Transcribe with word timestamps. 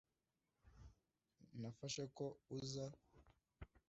nafashe 1.61 2.03
ko 2.17 2.25
uza 2.57 2.85